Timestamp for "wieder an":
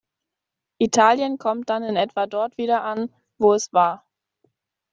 2.57-3.13